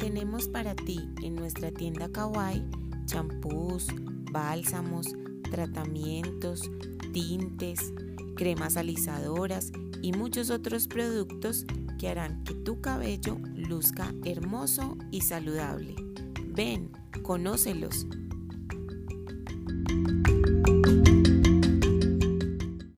[0.00, 2.64] Tenemos para ti en nuestra tienda Kawaii
[3.04, 3.88] champús,
[4.32, 5.06] bálsamos,
[5.50, 6.70] tratamientos,
[7.12, 7.92] tintes,
[8.34, 11.66] cremas alisadoras y muchos otros productos
[11.98, 15.94] que harán que tu cabello luzca hermoso y saludable.
[16.46, 16.90] Ven,
[17.22, 18.06] conócelos